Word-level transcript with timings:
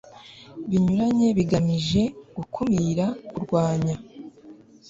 binyuranye 0.69 1.27
bigamije 1.37 2.01
gukumira 2.35 3.05
kurwanya 3.31 3.95